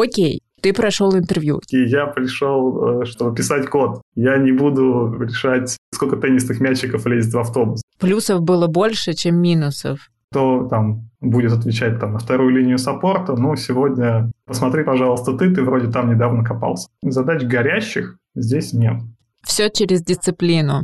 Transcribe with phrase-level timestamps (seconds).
[0.00, 1.60] Окей, ты прошел интервью.
[1.70, 4.00] И я пришел, э, чтобы писать код.
[4.14, 7.82] Я не буду решать, сколько теннисных мячиков лезет в автобус.
[7.98, 10.10] Плюсов было больше, чем минусов.
[10.30, 15.62] Кто там будет отвечать там, на вторую линию саппорта, ну, сегодня посмотри, пожалуйста, ты, ты
[15.62, 16.88] вроде там недавно копался.
[17.02, 19.00] Задач горящих здесь нет.
[19.42, 20.82] Все через дисциплину.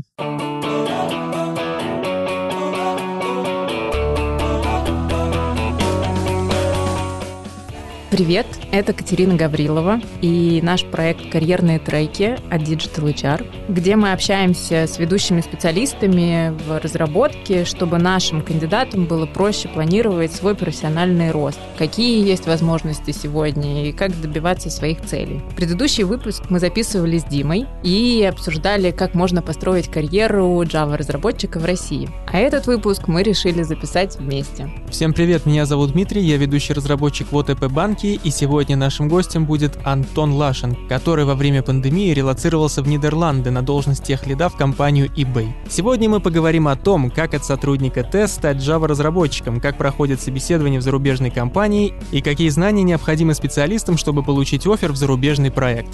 [8.14, 14.86] Привет, это Катерина Гаврилова и наш проект «Карьерные треки» от Digital HR, где мы общаемся
[14.86, 22.24] с ведущими специалистами в разработке, чтобы нашим кандидатам было проще планировать свой профессиональный рост, какие
[22.24, 25.42] есть возможности сегодня и как добиваться своих целей.
[25.56, 32.08] Предыдущий выпуск мы записывали с Димой и обсуждали, как можно построить карьеру Java-разработчика в России.
[32.32, 34.70] А этот выпуск мы решили записать вместе.
[34.88, 39.08] Всем привет, меня зовут Дмитрий, я ведущий разработчик в ОТП банке Чехии, и сегодня нашим
[39.08, 44.56] гостем будет Антон Лашин, который во время пандемии релацировался в Нидерланды на должность техлида в
[44.56, 45.48] компанию eBay.
[45.70, 50.82] Сегодня мы поговорим о том, как от сотрудника ТЭС стать Java-разработчиком, как проходит собеседование в
[50.82, 55.90] зарубежной компании и какие знания необходимы специалистам, чтобы получить офер в зарубежный проект.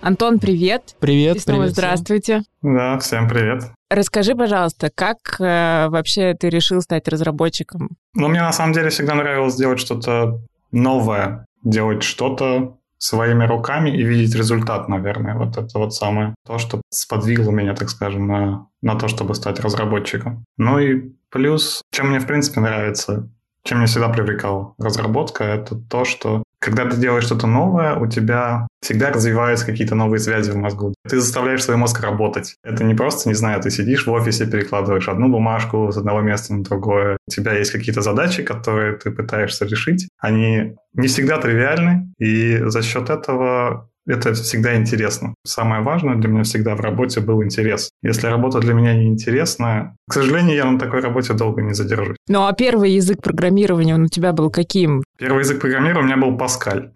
[0.00, 0.96] Антон, привет.
[1.00, 1.72] Привет, И снова привет.
[1.72, 2.42] здравствуйте.
[2.62, 3.64] Да, всем привет.
[3.94, 7.90] Расскажи, пожалуйста, как э, вообще ты решил стать разработчиком?
[8.14, 10.40] Ну, мне на самом деле всегда нравилось делать что-то
[10.70, 15.34] новое, делать что-то своими руками и видеть результат, наверное.
[15.34, 19.60] Вот это вот самое то, что сподвигло меня, так скажем, на, на то, чтобы стать
[19.60, 20.46] разработчиком.
[20.56, 23.28] Ну и плюс, чем мне в принципе нравится,
[23.62, 28.68] чем меня всегда привлекала разработка, это то, что когда ты делаешь что-то новое, у тебя
[28.80, 30.94] всегда развиваются какие-то новые связи в мозгу.
[31.08, 32.54] Ты заставляешь свой мозг работать.
[32.62, 36.54] Это не просто, не знаю, ты сидишь в офисе, перекладываешь одну бумажку с одного места
[36.54, 37.16] на другое.
[37.26, 40.08] У тебя есть какие-то задачи, которые ты пытаешься решить.
[40.20, 45.34] Они не всегда тривиальны, и за счет этого это всегда интересно.
[45.46, 47.90] Самое важное для меня всегда в работе был интерес.
[48.02, 52.16] Если работа для меня не интересна, к сожалению, я на такой работе долго не задержусь.
[52.28, 55.02] Ну а первый язык программирования он у тебя был каким?
[55.18, 56.90] Первый язык программирования у меня был Паскаль.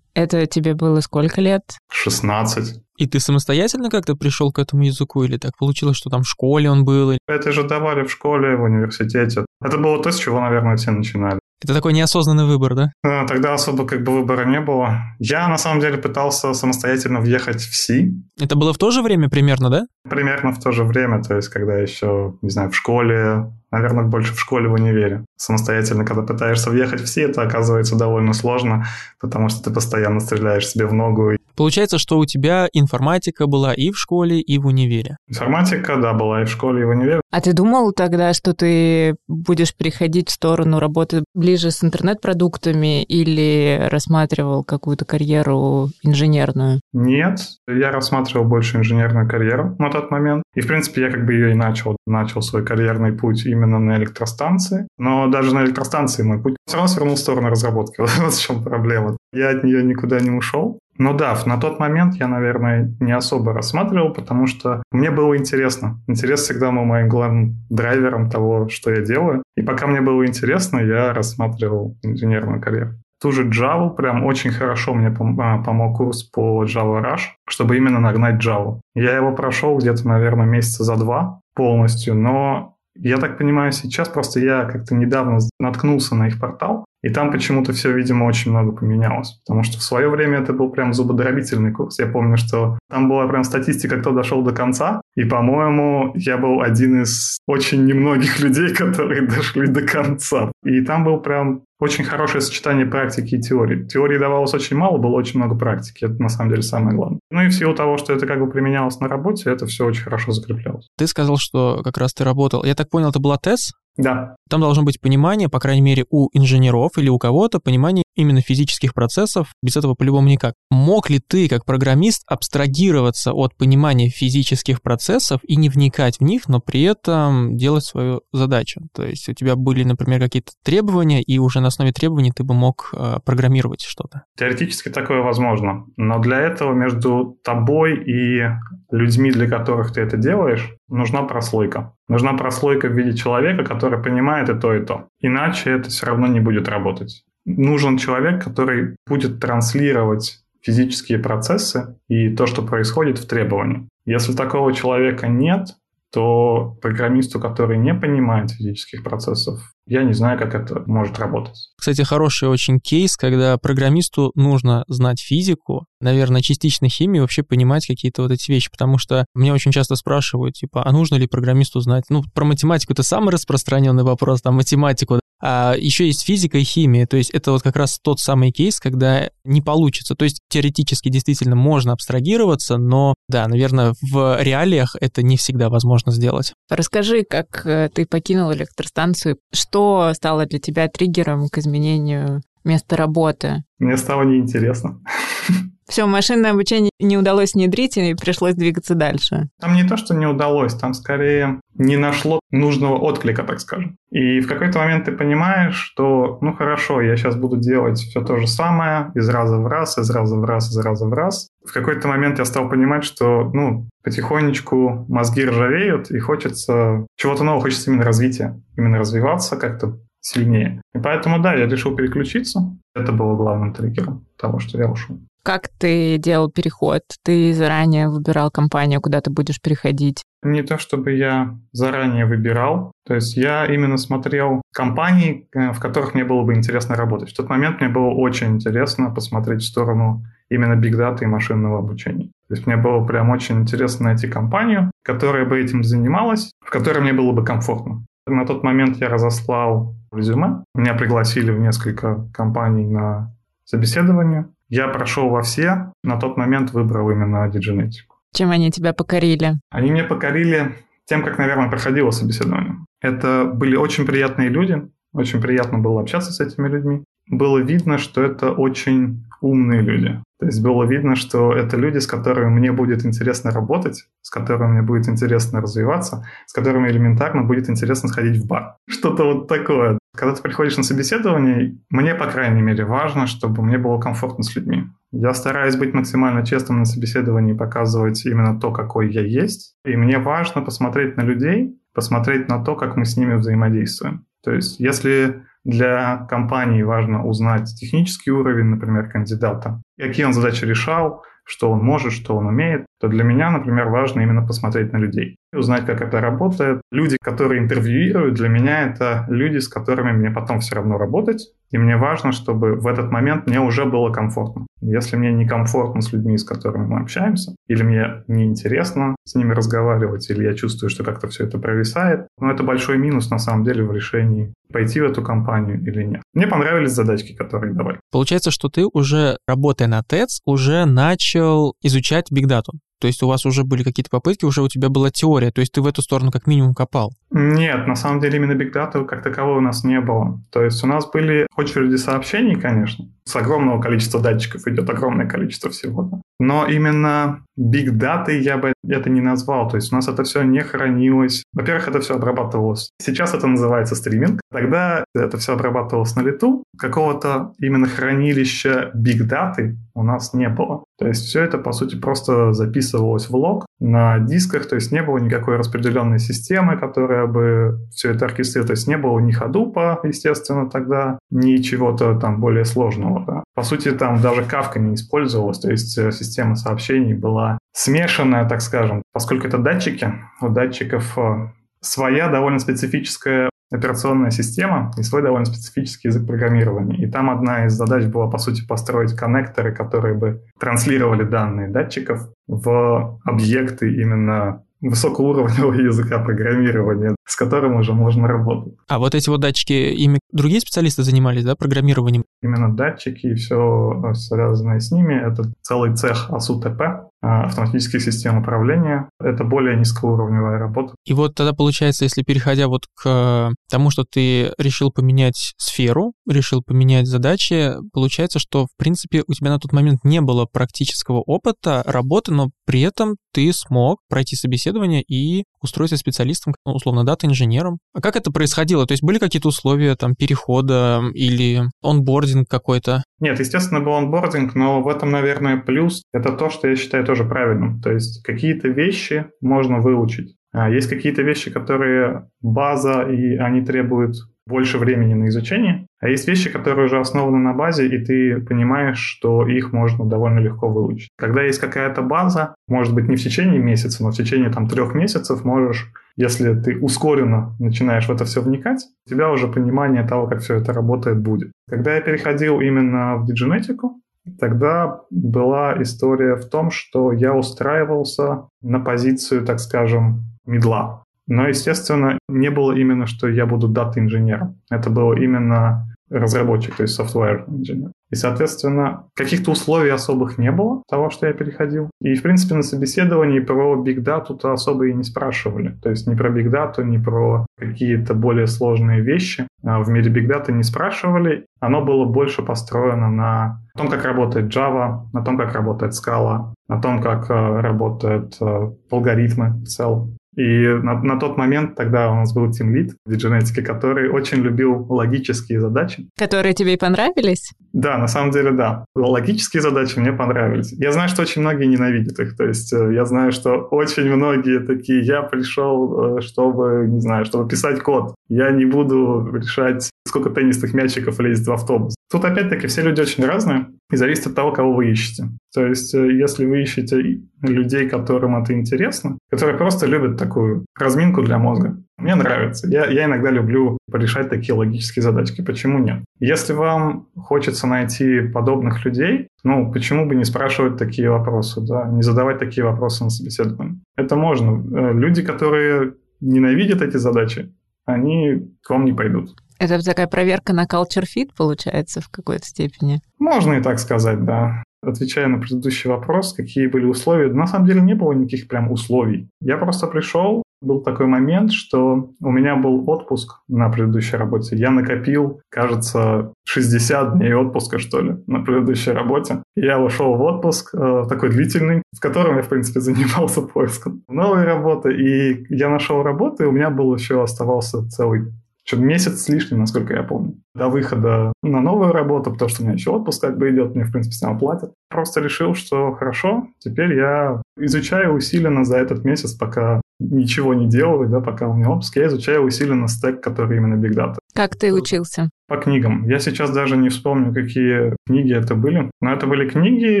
[0.14, 1.62] Это тебе было сколько лет?
[1.90, 2.80] 16.
[2.96, 6.70] И ты самостоятельно как-то пришел к этому языку или так получилось, что там в школе
[6.70, 7.18] он был?
[7.28, 9.44] Это же давали в школе, в университете.
[9.60, 11.38] Это было то, с чего, наверное, все начинали.
[11.62, 12.92] Это такой неосознанный выбор, да?
[13.26, 14.98] Тогда особо как бы выбора не было.
[15.18, 18.12] Я, на самом деле, пытался самостоятельно въехать в Си.
[18.38, 19.86] Это было в то же время примерно, да?
[20.08, 24.34] Примерно в то же время, то есть когда еще, не знаю, в школе, наверное, больше
[24.34, 25.24] в школе, в универе.
[25.36, 28.86] Самостоятельно, когда пытаешься въехать в Си, это оказывается довольно сложно,
[29.20, 31.32] потому что ты постоянно стреляешь себе в ногу.
[31.56, 35.16] Получается, что у тебя информатика была и в школе, и в универе.
[35.26, 37.20] Информатика, да, была и в школе, и в универе.
[37.30, 43.88] А ты думал тогда, что ты будешь переходить в сторону работы ближе с интернет-продуктами или
[43.90, 46.80] рассматривал какую-то карьеру инженерную?
[46.92, 50.42] Нет, я рассматривал больше инженерную карьеру на тот момент.
[50.54, 51.96] И, в принципе, я как бы ее и начал.
[52.06, 54.88] Начал свой карьерный путь именно на электростанции.
[54.98, 58.00] Но даже на электростанции мой путь все равно свернул в сторону разработки.
[58.26, 59.16] Вот в чем проблема.
[59.32, 60.78] Я от нее никуда не ушел.
[60.98, 66.00] Но да, на тот момент я, наверное, не особо рассматривал, потому что мне было интересно.
[66.06, 69.42] Интерес всегда был моим главным драйвером того, что я делаю.
[69.56, 72.94] И пока мне было интересно, я рассматривал инженерную карьеру.
[73.20, 77.98] Ту же Java прям очень хорошо мне а, помог курс по Java Rush, чтобы именно
[77.98, 78.80] нагнать Java.
[78.94, 84.40] Я его прошел где-то, наверное, месяца за два полностью, но я так понимаю, сейчас просто
[84.40, 89.38] я как-то недавно наткнулся на их портал, и там почему-то все, видимо, очень много поменялось.
[89.46, 92.00] Потому что в свое время это был прям зубодробительный курс.
[92.00, 95.00] Я помню, что там была прям статистика, кто дошел до конца.
[95.14, 100.50] И, по-моему, я был один из очень немногих людей, которые дошли до конца.
[100.64, 103.84] И там был прям очень хорошее сочетание практики и теории.
[103.86, 106.04] Теории давалось очень мало, было очень много практики.
[106.04, 107.20] Это на самом деле самое главное.
[107.30, 110.02] Ну и в силу того, что это как бы применялось на работе, это все очень
[110.02, 110.88] хорошо закреплялось.
[110.96, 112.64] Ты сказал, что как раз ты работал.
[112.64, 113.72] Я так понял, это была ТЭС?
[113.96, 118.40] Да, Там должно быть понимание, по крайней мере, у инженеров или у кого-то, понимание именно
[118.40, 119.48] физических процессов.
[119.62, 120.54] Без этого по-любому никак.
[120.70, 126.48] Мог ли ты, как программист, абстрагироваться от понимания физических процессов и не вникать в них,
[126.48, 128.82] но при этом делать свою задачу?
[128.94, 132.54] То есть у тебя были, например, какие-то требования, и уже на основе требований ты бы
[132.54, 134.22] мог э, программировать что-то.
[134.36, 138.42] Теоретически такое возможно, но для этого между тобой и
[138.90, 141.94] людьми, для которых ты это делаешь, нужна прослойка.
[142.08, 145.08] Нужна прослойка в виде человека, который понимает и то, и то.
[145.20, 147.24] Иначе это все равно не будет работать.
[147.44, 153.88] Нужен человек, который будет транслировать физические процессы и то, что происходит в требовании.
[154.04, 155.68] Если такого человека нет,
[156.12, 161.70] то программисту, который не понимает физических процессов, я не знаю, как это может работать.
[161.78, 168.22] Кстати, хороший очень кейс, когда программисту нужно знать физику, наверное, частично химию, вообще понимать какие-то
[168.22, 172.04] вот эти вещи, потому что мне очень часто спрашивают, типа, а нужно ли программисту знать?
[172.08, 177.06] Ну, про математику это самый распространенный вопрос, там, математику, а еще есть физика и химия,
[177.06, 180.14] то есть это вот как раз тот самый кейс, когда не получится.
[180.14, 186.12] То есть теоретически действительно можно абстрагироваться, но да, наверное, в реалиях это не всегда возможно
[186.12, 186.54] сделать.
[186.70, 193.64] Расскажи, как э, ты покинул электростанцию, что стало для тебя триггером к изменению места работы?
[193.78, 195.00] Мне стало неинтересно.
[195.88, 199.48] Все, машинное обучение не удалось внедрить, и пришлось двигаться дальше.
[199.60, 203.96] Там не то, что не удалось, там скорее не нашло нужного отклика, так скажем.
[204.10, 208.38] И в какой-то момент ты понимаешь, что, ну хорошо, я сейчас буду делать все то
[208.38, 211.48] же самое, из раза в раз, из раза в раз, из раза в раз.
[211.64, 217.62] В какой-то момент я стал понимать, что, ну, потихонечку мозги ржавеют, и хочется чего-то нового,
[217.62, 220.82] хочется именно развития, именно развиваться как-то сильнее.
[220.94, 222.76] И поэтому, да, я решил переключиться.
[222.94, 225.18] Это было главным триггером того, что я ушел.
[225.44, 227.02] Как ты делал переход?
[227.24, 230.24] Ты заранее выбирал компанию, куда ты будешь переходить?
[230.42, 232.90] Не то, чтобы я заранее выбирал.
[233.06, 237.30] То есть я именно смотрел компании, э, в которых мне было бы интересно работать.
[237.30, 241.78] В тот момент мне было очень интересно посмотреть в сторону именно биг даты и машинного
[241.78, 242.30] обучения.
[242.48, 247.00] То есть мне было прям очень интересно найти компанию, которая бы этим занималась, в которой
[247.00, 248.04] мне было бы комфортно.
[248.26, 250.64] На тот момент я разослал резюме.
[250.74, 253.34] Меня пригласили в несколько компаний на
[253.64, 254.48] собеседование.
[254.68, 258.06] Я прошел во все, на тот момент выбрал именно Diginetic.
[258.32, 259.54] Чем они тебя покорили?
[259.70, 260.74] Они меня покорили
[261.06, 262.76] тем, как, наверное, проходило собеседование.
[263.00, 264.82] Это были очень приятные люди,
[265.12, 267.04] очень приятно было общаться с этими людьми.
[267.28, 270.20] Было видно, что это очень умные люди.
[270.38, 274.72] То есть было видно, что это люди, с которыми мне будет интересно работать, с которыми
[274.72, 278.76] мне будет интересно развиваться, с которыми элементарно будет интересно сходить в бар.
[278.88, 279.98] Что-то вот такое.
[280.16, 284.56] Когда ты приходишь на собеседование, мне, по крайней мере, важно, чтобы мне было комфортно с
[284.56, 284.84] людьми.
[285.12, 289.76] Я стараюсь быть максимально честным на собеседовании показывать именно то, какой я есть.
[289.84, 294.26] И мне важно посмотреть на людей, посмотреть на то, как мы с ними взаимодействуем.
[294.42, 301.24] То есть, если для компании важно узнать технический уровень, например, кандидата, какие он задачи решал,
[301.46, 305.36] что он может, что он умеет, то для меня, например, важно именно посмотреть на людей,
[305.54, 306.80] узнать, как это работает.
[306.90, 311.78] Люди, которые интервьюируют, для меня это люди, с которыми мне потом все равно работать, и
[311.78, 314.66] мне важно, чтобы в этот момент мне уже было комфортно.
[314.80, 320.28] Если мне некомфортно с людьми, с которыми мы общаемся, или мне неинтересно с ними разговаривать,
[320.30, 323.84] или я чувствую, что как-то все это провисает, ну, это большой минус на самом деле
[323.84, 326.22] в решении пойти в эту компанию или нет.
[326.34, 328.00] Мне понравились задачки, которые давали.
[328.10, 332.72] Получается, что ты уже, работая на ТЭЦ, уже начал изучать бигдату.
[333.00, 335.72] То есть у вас уже были какие-то попытки, уже у тебя была теория, то есть
[335.72, 337.12] ты в эту сторону как минимум копал?
[337.30, 340.40] Нет, на самом деле именно Big Data как такового у нас не было.
[340.50, 345.70] То есть у нас были очереди сообщений, конечно, с огромного количества датчиков идет огромное количество
[345.70, 346.22] всего.
[346.38, 349.68] Но именно Big Data я бы это не назвал.
[349.68, 351.44] То есть у нас это все не хранилось.
[351.52, 352.90] Во-первых, это все обрабатывалось.
[353.00, 354.40] Сейчас это называется стриминг.
[354.50, 356.64] Тогда это все обрабатывалось на лету.
[356.78, 360.84] Какого-то именно хранилища Big Data у нас не было.
[360.98, 365.02] То есть все это, по сути, просто записывалось в лог на дисках, то есть не
[365.02, 368.68] было никакой распределенной системы, которая бы все это оркестрировала.
[368.68, 373.24] То есть не было ни ходупа, естественно, тогда, ни чего-то там более сложного.
[373.26, 373.44] Да.
[373.56, 378.60] По сути, там даже кавка не использовалась, то есть э, система сообщений была смешанная, так
[378.60, 379.02] скажем.
[379.14, 381.48] Поскольку это датчики, у датчиков э,
[381.80, 387.02] своя довольно специфическая операционная система и свой довольно специфический язык программирования.
[387.02, 392.28] И там одна из задач была, по сути, построить коннекторы, которые бы транслировали данные датчиков
[392.46, 398.74] в объекты именно высокоуровневого языка программирования, с которым уже можно работать.
[398.88, 402.24] А вот эти вот датчики, ими другие специалисты занимались, да, программированием?
[402.42, 409.08] Именно датчики и все связанное с ними, это целый цех АСУТП, автоматических систем управления.
[409.20, 410.94] Это более низкоуровневая работа.
[411.04, 416.62] И вот тогда получается, если переходя вот к тому, что ты решил поменять сферу, решил
[416.62, 421.82] поменять задачи, получается, что в принципе у тебя на тот момент не было практического опыта
[421.86, 427.78] работы, но при этом ты смог пройти собеседование и устроиться специалистом, ну, условно, дата-инженером.
[427.94, 428.86] А как это происходило?
[428.86, 433.02] То есть были какие-то условия там перехода или онбординг какой-то?
[433.20, 436.02] Нет, естественно, был онбординг, но в этом, наверное, плюс.
[436.12, 437.80] Это то, что я считаю тоже правильным.
[437.80, 440.36] То есть какие-то вещи можно выучить.
[440.52, 444.16] А есть какие-то вещи, которые база, и они требуют
[444.46, 448.98] больше времени на изучение, а есть вещи, которые уже основаны на базе, и ты понимаешь,
[448.98, 451.08] что их можно довольно легко выучить.
[451.16, 454.94] Когда есть какая-то база, может быть, не в течение месяца, но в течение там трех
[454.94, 460.26] месяцев можешь, если ты ускоренно начинаешь в это все вникать, у тебя уже понимание того,
[460.26, 461.50] как все это работает, будет.
[461.68, 464.00] Когда я переходил именно в дидженетику,
[464.40, 471.04] Тогда была история в том, что я устраивался на позицию, так скажем, медла.
[471.26, 474.60] Но, естественно, не было именно, что я буду дата-инженером.
[474.70, 477.90] Это было именно разработчик, то есть software инженер.
[478.10, 481.90] И, соответственно, каких-то условий особых не было того, что я переходил.
[482.00, 485.76] И, в принципе, на собеседовании про Big Data-то особо и не спрашивали.
[485.82, 490.12] То есть ни про Big Data, ни про какие-то более сложные вещи а в мире
[490.12, 491.46] Big Data не спрашивали.
[491.60, 496.80] Оно было больше построено на том, как работает Java, на том, как работает Scala, на
[496.80, 500.16] том, как э, работают э, алгоритмы в целом.
[500.36, 504.38] И на, на тот момент тогда у нас был Team Lead в дидженетике, который очень
[504.38, 506.08] любил логические задачи.
[506.16, 507.52] Которые тебе и понравились?
[507.72, 508.84] Да, на самом деле, да.
[508.94, 510.72] Логические задачи мне понравились.
[510.72, 512.36] Я знаю, что очень многие ненавидят их.
[512.36, 517.24] То есть э, я знаю, что очень многие такие, я пришел, э, чтобы, не знаю,
[517.24, 518.14] чтобы писать код.
[518.28, 521.94] Я не буду решать, сколько теннисных мячиков лезет в автобус.
[522.10, 525.28] Тут опять-таки все люди очень разные и зависит от того, кого вы ищете.
[525.54, 531.22] То есть, э, если вы ищете людей, которым это интересно, которые просто любят такую разминку
[531.22, 532.68] для мозга, мне нравится.
[532.68, 535.42] Я, я иногда люблю порешать такие логические задачки.
[535.42, 536.04] Почему нет?
[536.20, 542.02] Если вам хочется найти подобных людей, ну, почему бы не спрашивать такие вопросы, да, не
[542.02, 543.80] задавать такие вопросы на собеседовании?
[543.96, 544.62] Это можно.
[544.78, 547.54] Э, люди, которые ненавидят эти задачи,
[547.86, 549.34] они к вам не пойдут.
[549.58, 553.00] Это такая проверка на culture fit, получается, в какой-то степени?
[553.18, 554.62] Можно и так сказать, да.
[554.86, 559.28] Отвечая на предыдущий вопрос, какие были условия, на самом деле не было никаких прям условий.
[559.40, 564.56] Я просто пришел, был такой момент, что у меня был отпуск на предыдущей работе.
[564.56, 569.42] Я накопил, кажется, 60 дней отпуска, что ли, на предыдущей работе.
[569.54, 574.44] Я ушел в отпуск, э, такой длительный, в котором я, в принципе, занимался поиском новой
[574.44, 574.94] работы.
[574.94, 578.32] И я нашел работу, и у меня был еще оставался целый
[578.66, 582.64] что месяц с лишним, насколько я помню, до выхода на новую работу, потому что у
[582.64, 584.72] меня еще отпуск как бы идет, мне, в принципе, сам платят.
[584.90, 591.08] Просто решил, что хорошо, теперь я изучаю усиленно за этот месяц, пока ничего не делаю,
[591.08, 594.16] да, пока у меня отпуск, я изучаю усиленно стек, который именно Big Data.
[594.34, 595.30] Как ты учился?
[595.48, 596.06] По книгам.
[596.08, 598.90] Я сейчас даже не вспомню, какие книги это были.
[599.00, 600.00] Но это были книги,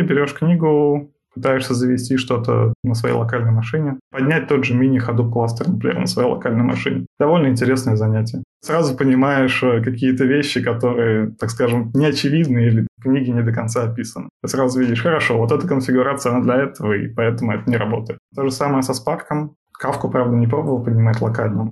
[0.00, 6.00] берешь книгу, пытаешься завести что-то на своей локальной машине, поднять тот же мини-ходу кластер, например,
[6.00, 7.06] на своей локальной машине.
[7.20, 8.42] Довольно интересное занятие.
[8.62, 13.52] Сразу понимаешь э, какие-то вещи, которые, так скажем, не очевидны или в книге не до
[13.52, 14.28] конца описаны.
[14.42, 18.18] Ты сразу видишь, хорошо, вот эта конфигурация, она для этого, и поэтому это не работает.
[18.34, 19.50] То же самое со Spark.
[19.78, 21.70] Кавку, правда, не пробовал поднимать локально.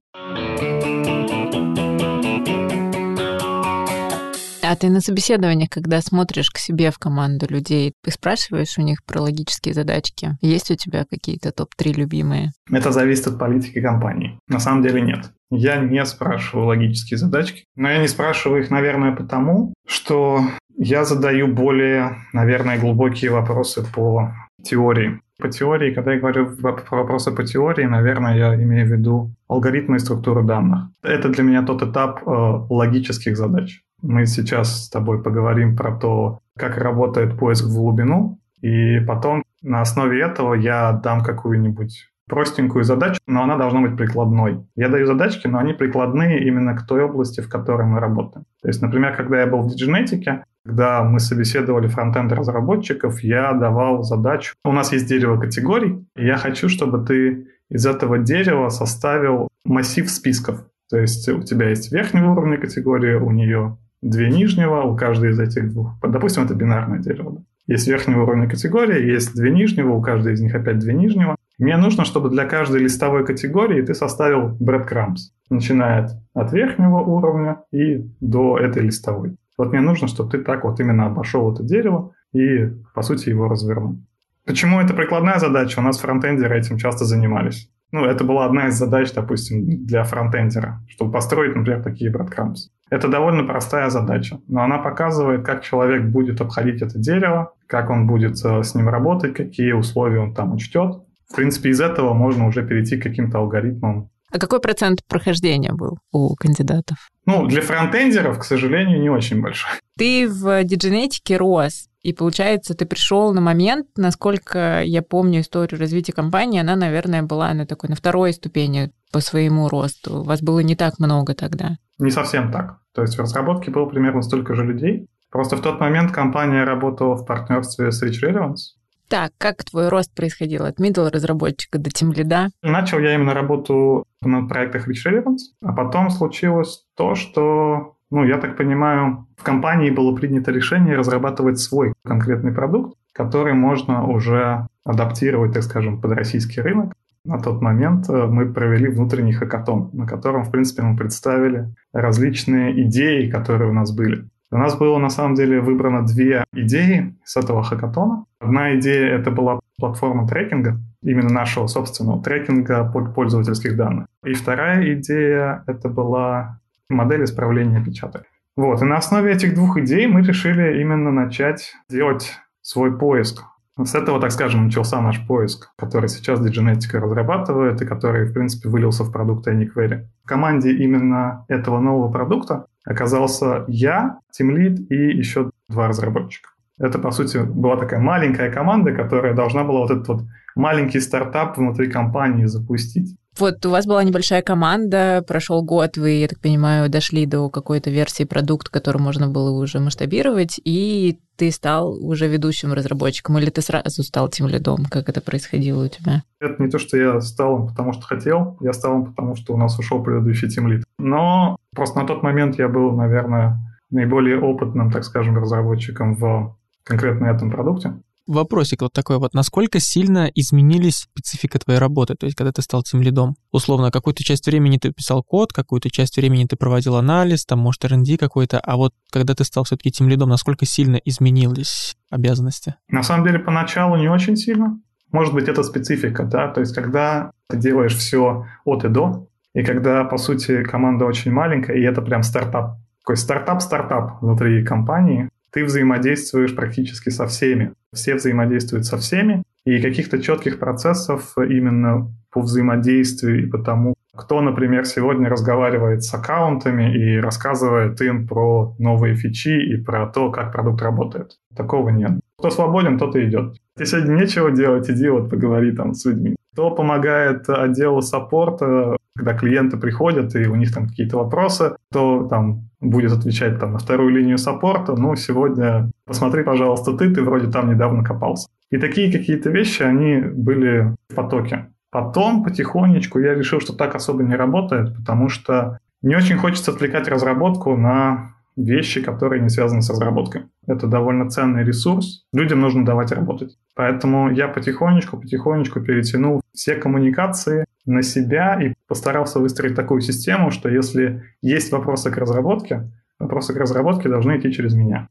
[4.66, 9.04] А ты на собеседованиях, когда смотришь к себе в команду людей, ты спрашиваешь у них
[9.04, 10.38] про логические задачки?
[10.40, 12.50] Есть у тебя какие-то топ-3 любимые?
[12.70, 14.38] Это зависит от политики компании.
[14.48, 15.30] На самом деле нет.
[15.50, 20.40] Я не спрашиваю логические задачки, но я не спрашиваю их, наверное, потому, что
[20.76, 24.32] я задаю более, наверное, глубокие вопросы по
[24.64, 25.20] теории.
[25.38, 29.96] По теории, когда я говорю про вопросы по теории, наверное, я имею в виду алгоритмы
[29.96, 30.88] и структуру данных.
[31.02, 32.30] Это для меня тот этап э,
[32.70, 33.82] логических задач.
[34.04, 39.80] Мы сейчас с тобой поговорим про то, как работает поиск в глубину, и потом на
[39.80, 44.66] основе этого я дам какую-нибудь простенькую задачу, но она должна быть прикладной.
[44.76, 48.44] Я даю задачки, но они прикладные именно к той области, в которой мы работаем.
[48.60, 54.02] То есть, например, когда я был в диджинетике, когда мы собеседовали фронтенд разработчиков, я давал
[54.02, 54.54] задачу.
[54.64, 60.10] У нас есть дерево категорий, и я хочу, чтобы ты из этого дерева составил массив
[60.10, 60.66] списков.
[60.90, 65.40] То есть у тебя есть верхнего уровня категории, у нее две нижнего, у каждой из
[65.40, 65.96] этих двух.
[66.02, 67.42] Допустим, это бинарное дерево.
[67.66, 71.36] Есть верхнего уровня категории, есть две нижнего, у каждой из них опять две нижнего.
[71.58, 78.04] Мне нужно, чтобы для каждой листовой категории ты составил breadcrumbs, начиная от верхнего уровня и
[78.20, 79.36] до этой листовой.
[79.56, 83.48] Вот мне нужно, чтобы ты так вот именно обошел это дерево и, по сути, его
[83.48, 83.98] развернул.
[84.44, 85.78] Почему это прикладная задача?
[85.78, 87.70] У нас фронтендеры этим часто занимались.
[87.92, 92.68] Ну, это была одна из задач, допустим, для фронтендера, чтобы построить, например, такие breadcrumbs.
[92.90, 98.06] Это довольно простая задача, но она показывает, как человек будет обходить это дерево, как он
[98.06, 101.02] будет э, с ним работать, какие условия он там учтет.
[101.30, 104.10] В принципе, из этого можно уже перейти к каким-то алгоритмам.
[104.30, 107.08] А какой процент прохождения был у кандидатов?
[107.24, 109.70] Ну, для фронтендеров, к сожалению, не очень большой.
[109.96, 116.12] Ты в дидженетике рос, и получается, ты пришел на момент, насколько я помню историю развития
[116.12, 120.20] компании, она, наверное, была на такой, на второй ступени по своему росту.
[120.20, 121.78] У вас было не так много тогда.
[121.98, 122.78] Не совсем так.
[122.92, 125.08] То есть в разработке было примерно столько же людей.
[125.30, 128.78] Просто в тот момент компания работала в партнерстве с Rich Relevance.
[129.08, 132.48] Так, как твой рост происходил от middle разработчика до тем лида?
[132.62, 138.38] Начал я именно работу на проектах Rich Relevance, а потом случилось то, что, ну, я
[138.38, 145.52] так понимаю, в компании было принято решение разрабатывать свой конкретный продукт, который можно уже адаптировать,
[145.52, 146.94] так скажем, под российский рынок.
[147.24, 152.82] На тот момент э, мы провели внутренний хакатон, на котором, в принципе, мы представили различные
[152.82, 154.28] идеи, которые у нас были.
[154.50, 158.26] У нас было, на самом деле, выбрано две идеи с этого хакатона.
[158.40, 164.06] Одна идея— это была платформа трекинга, именно нашего собственного трекинга пользовательских данных.
[164.24, 168.24] И вторая идея— это была модель исправления печаток.
[168.56, 173.42] Вот, и на основе этих двух идей мы решили именно начать делать свой поиск
[173.82, 178.68] с этого, так скажем, начался наш поиск, который сейчас Diginetica разрабатывает и который, в принципе,
[178.68, 180.06] вылился в продукт AnyQuery.
[180.22, 186.50] В команде именно этого нового продукта оказался я, TeamLead и еще два разработчика.
[186.78, 190.22] Это, по сути, была такая маленькая команда, которая должна была вот этот вот
[190.54, 193.16] маленький стартап внутри компании запустить.
[193.38, 197.90] Вот у вас была небольшая команда, прошел год, вы, я так понимаю, дошли до какой-то
[197.90, 203.60] версии продукта, который можно было уже масштабировать, и ты стал уже ведущим разработчиком, или ты
[203.60, 204.84] сразу стал тем лидом?
[204.88, 206.22] Как это происходило у тебя?
[206.38, 209.54] Это не то, что я стал им, потому что хотел, я стал им, потому что
[209.54, 210.84] у нас ушел предыдущий тем лид.
[210.98, 213.58] Но просто на тот момент я был, наверное,
[213.90, 217.94] наиболее опытным, так скажем, разработчиком в конкретно этом продукте.
[218.26, 219.34] Вопросик вот такой вот.
[219.34, 222.14] Насколько сильно изменились специфика твоей работы?
[222.14, 225.90] То есть, когда ты стал тем лидом, условно, какую-то часть времени ты писал код, какую-то
[225.90, 229.90] часть времени ты проводил анализ, там, может, R&D какой-то, а вот когда ты стал все-таки
[229.90, 232.76] тем лидом, насколько сильно изменились обязанности?
[232.88, 234.78] На самом деле, поначалу не очень сильно.
[235.12, 239.62] Может быть, это специфика, да, то есть, когда ты делаешь все от и до, и
[239.62, 245.64] когда, по сути, команда очень маленькая, и это прям стартап, такой стартап-стартап внутри компании, ты
[245.64, 247.72] взаимодействуешь практически со всеми.
[247.92, 254.40] Все взаимодействуют со всеми, и каких-то четких процессов именно по взаимодействию и по тому, кто,
[254.40, 260.52] например, сегодня разговаривает с аккаунтами и рассказывает им про новые фичи и про то, как
[260.52, 261.38] продукт работает.
[261.56, 262.12] Такого нет.
[262.38, 263.56] Кто свободен, тот и идет.
[263.78, 266.36] Если сегодня нечего делать, иди вот поговори там с людьми.
[266.52, 272.68] Кто помогает отделу саппорта, когда клиенты приходят и у них там какие-то вопросы, то там
[272.80, 277.70] будет отвечать там на вторую линию саппорта, ну, сегодня посмотри, пожалуйста, ты, ты вроде там
[277.70, 278.48] недавно копался.
[278.70, 281.68] И такие какие-то вещи, они были в потоке.
[281.90, 287.06] Потом потихонечку я решил, что так особо не работает, потому что не очень хочется отвлекать
[287.06, 290.42] разработку на вещи, которые не связаны с разработкой.
[290.66, 292.24] Это довольно ценный ресурс.
[292.32, 293.56] Людям нужно давать работать.
[293.74, 301.22] Поэтому я потихонечку-потихонечку перетянул все коммуникации на себя и постарался выстроить такую систему, что если
[301.42, 305.08] есть вопросы к разработке, вопросы к разработке должны идти через меня.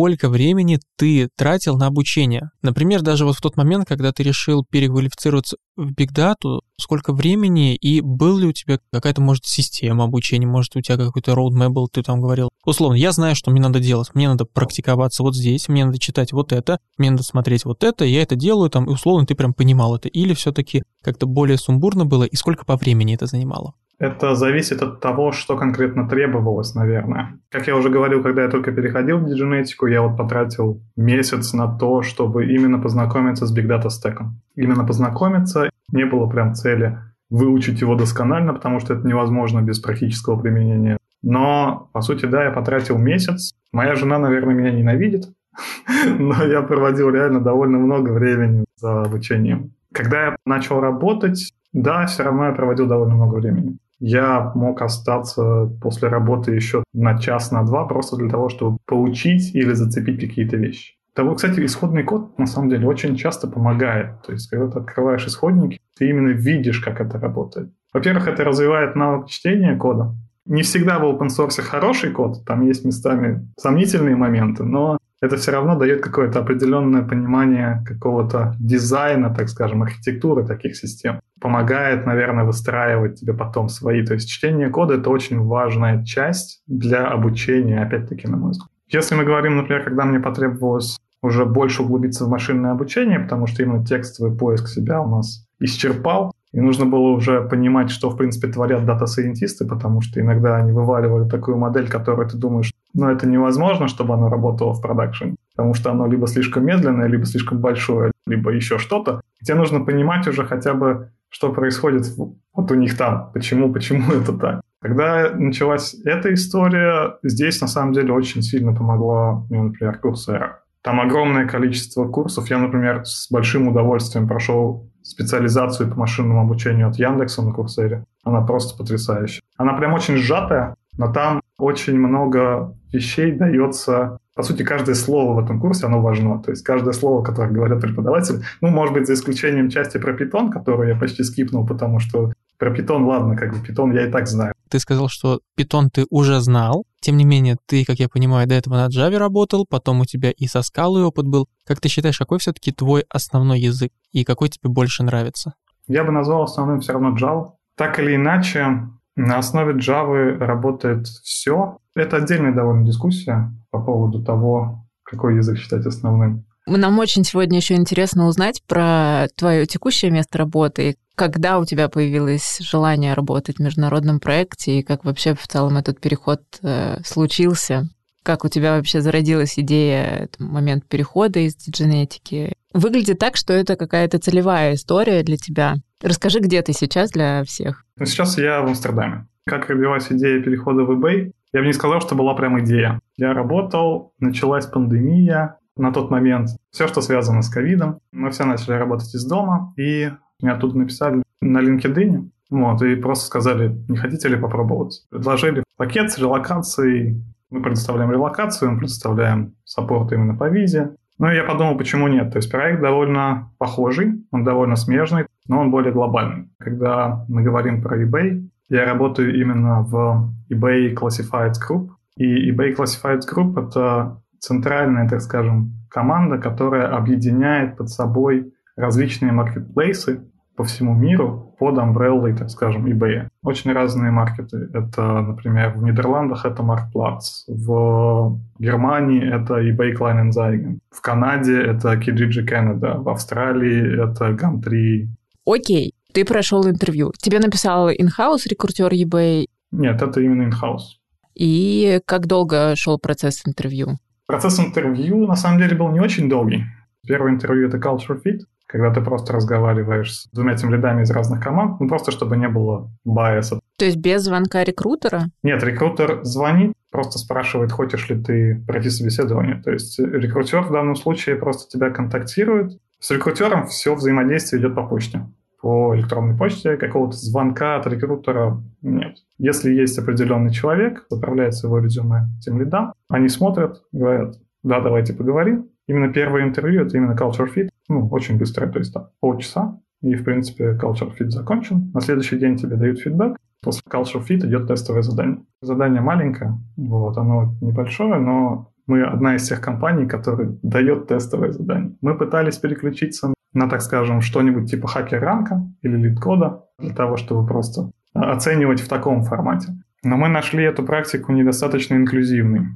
[0.00, 2.52] Сколько времени ты тратил на обучение.
[2.62, 8.00] Например, даже вот в тот момент, когда ты решил переквалифицироваться в Data, сколько времени и
[8.00, 12.02] был ли у тебя какая-то, может, система обучения, может, у тебя какой-то roadmap был, ты
[12.02, 12.48] там говорил.
[12.64, 14.14] Условно, я знаю, что мне надо делать.
[14.14, 18.06] Мне надо практиковаться вот здесь, мне надо читать вот это, мне надо смотреть вот это,
[18.06, 20.08] я это делаю там, и условно ты прям понимал это.
[20.08, 23.74] Или все-таки как-то более сумбурно было, и сколько по времени это занимало?
[24.00, 27.38] Это зависит от того, что конкретно требовалось, наверное.
[27.50, 31.68] Как я уже говорил, когда я только переходил в дидженетику, я вот потратил месяц на
[31.68, 34.24] то, чтобы именно познакомиться с Big Data Stack.
[34.56, 35.68] Именно познакомиться.
[35.92, 40.96] Не было прям цели выучить его досконально, потому что это невозможно без практического применения.
[41.22, 43.52] Но, по сути, да, я потратил месяц.
[43.70, 45.26] Моя жена, наверное, меня ненавидит,
[46.18, 49.74] но я проводил реально довольно много времени за обучением.
[49.92, 55.70] Когда я начал работать, да, все равно я проводил довольно много времени я мог остаться
[55.80, 60.56] после работы еще на час, на два, просто для того, чтобы получить или зацепить какие-то
[60.56, 60.94] вещи.
[61.14, 64.22] Того, кстати, исходный код на самом деле очень часто помогает.
[64.22, 67.70] То есть, когда ты открываешь исходники, ты именно видишь, как это работает.
[67.92, 70.14] Во-первых, это развивает навык чтения кода.
[70.50, 75.52] Не всегда в open source хороший код, там есть местами сомнительные моменты, но это все
[75.52, 81.20] равно дает какое-то определенное понимание какого-то дизайна, так скажем, архитектуры таких систем.
[81.40, 84.04] Помогает, наверное, выстраивать тебе потом свои.
[84.04, 88.70] То есть чтение кода— это очень важная часть для обучения, опять-таки, на мой взгляд.
[88.88, 93.62] Если мы говорим, например, когда мне потребовалось уже больше углубиться в машинное обучение, потому что
[93.62, 98.48] именно текстовый поиск себя у нас исчерпал, и нужно было уже понимать, что, в принципе,
[98.48, 103.86] творят дата-сайентисты, потому что иногда они вываливали такую модель, которую ты думаешь, ну, это невозможно,
[103.86, 108.50] чтобы оно работало в продакшене, потому что оно либо слишком медленное, либо слишком большое, либо
[108.50, 109.20] еще что-то.
[109.42, 114.36] Тебе нужно понимать уже хотя бы что происходит вот у них там, почему, почему это
[114.36, 114.60] так.
[114.80, 120.62] Когда началась эта история, здесь на самом деле очень сильно помогла мне, например, Курсера.
[120.82, 122.48] Там огромное количество курсов.
[122.50, 128.04] Я, например, с большим удовольствием прошел специализацию по машинному обучению от Яндекса на Курсере.
[128.24, 129.42] Она просто потрясающая.
[129.56, 135.44] Она прям очень сжатая, но там очень много вещей дается по сути, каждое слово в
[135.44, 136.40] этом курсе, оно важно.
[136.42, 140.50] То есть каждое слово, которое говорят преподаватели, ну, может быть, за исключением части про питон,
[140.50, 144.26] которую я почти скипнул, потому что про питон, ладно, как бы питон я и так
[144.26, 144.54] знаю.
[144.70, 148.54] Ты сказал, что питон ты уже знал, тем не менее, ты, как я понимаю, до
[148.54, 151.48] этого на Java работал, потом у тебя и со скалой опыт был.
[151.66, 155.54] Как ты считаешь, какой все-таки твой основной язык и какой тебе больше нравится?
[155.88, 157.52] Я бы назвал основным все равно Java.
[157.76, 161.78] Так или иначе, на основе Java работает все.
[161.96, 166.46] Это отдельная довольно дискуссия по поводу того, какой язык считать основным.
[166.66, 170.96] Нам очень сегодня еще интересно узнать про твое текущее место работы.
[171.14, 176.00] Когда у тебя появилось желание работать в международном проекте и как вообще в целом этот
[176.00, 177.88] переход э, случился?
[178.22, 182.52] Как у тебя вообще зародилась идея, момент перехода из дидженетики?
[182.72, 185.76] Выглядит так, что это какая-то целевая история для тебя.
[186.02, 187.84] Расскажи, где ты сейчас для всех?
[187.96, 189.26] Ну, сейчас я в Амстердаме.
[189.46, 191.32] Как родилась идея перехода в eBay?
[191.52, 193.00] Я бы не сказал, что была прям идея.
[193.16, 198.00] Я работал, началась пандемия, на тот момент все, что связано с ковидом.
[198.12, 203.26] Мы все начали работать из дома, и мне оттуда написали на LinkedIn, вот, и просто
[203.26, 205.04] сказали, не хотите ли попробовать.
[205.10, 207.22] Предложили пакет с релокацией.
[207.50, 210.94] Мы предоставляем релокацию, мы предоставляем саппорт именно по визе.
[211.18, 212.32] Ну я подумал, почему нет.
[212.32, 216.48] То есть проект довольно похожий, он довольно смежный, но он более глобальный.
[216.58, 221.90] Когда мы говорим про eBay, я работаю именно в eBay Classified Group.
[222.16, 230.26] И eBay Classified Group— это центральная, так скажем, команда, которая объединяет под собой различные маркетплейсы
[230.56, 233.28] по всему миру под амбреллой, так скажем, eBay.
[233.42, 234.68] Очень разные маркеты.
[234.74, 242.46] Это, например, в Нидерландах это Marktplatz, в Германии это eBay Kleinanzeigen, в Канаде это Kijiji
[242.46, 245.06] Canada, в Австралии это Gumtree.
[245.46, 247.12] Окей, ты прошел интервью.
[247.18, 249.46] Тебе написал in-house рекрутер eBay?
[249.70, 250.98] Нет, это именно in-house.
[251.34, 253.98] И как долго шел процесс интервью?
[254.30, 256.64] Процесс интервью на самом деле был не очень долгий.
[257.04, 261.42] Первое интервью— это culture fit, когда ты просто разговариваешь с двумя тем рядами из разных
[261.42, 263.58] команд, ну просто чтобы не было байеса.
[263.76, 265.24] То есть без звонка рекрутера?
[265.42, 269.60] Нет, рекрутер звонит, просто спрашивает, хочешь ли ты пройти собеседование.
[269.64, 272.78] То есть рекрутер в данном случае просто тебя контактирует.
[273.00, 275.26] С рекрутером все взаимодействие идет по почте
[275.60, 279.16] по электронной почте, какого-то звонка от рекрутера нет.
[279.38, 285.68] Если есть определенный человек, отправляется его резюме тем лидам, они смотрят, говорят, да, давайте поговорим.
[285.86, 290.14] Именно первое интервью— это именно culture fit, ну, очень быстрое, то есть там полчаса, и,
[290.14, 291.90] в принципе, culture fit закончен.
[291.92, 295.42] На следующий день тебе дают фидбэк, после culture fit идет тестовое задание.
[295.62, 301.96] Задание маленькое, вот, оно небольшое, но мы одна из тех компаний, которая дает тестовое задание.
[302.00, 307.90] Мы пытались переключиться на, так скажем, что-нибудь типа хакер-ранка или лид-кода для того, чтобы просто
[308.14, 309.68] оценивать в таком формате.
[310.02, 312.68] Но мы нашли эту практику недостаточно инклюзивной.